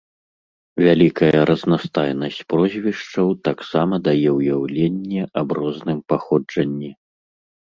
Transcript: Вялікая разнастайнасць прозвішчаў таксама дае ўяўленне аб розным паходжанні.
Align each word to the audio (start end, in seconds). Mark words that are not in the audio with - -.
Вялікая 0.85 1.39
разнастайнасць 1.49 2.39
прозвішчаў 2.53 3.27
таксама 3.49 4.01
дае 4.09 4.29
ўяўленне 4.39 5.21
аб 5.43 5.47
розным 5.59 5.99
паходжанні. 6.15 6.91